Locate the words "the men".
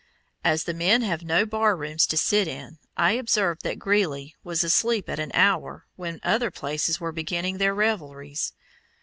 0.63-1.03